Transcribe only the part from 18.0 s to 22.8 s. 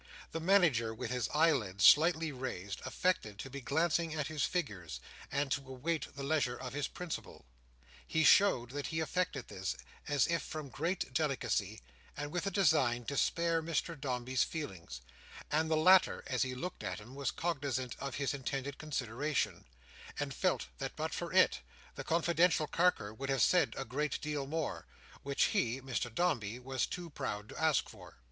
his intended consideration, and felt that but for it, this confidential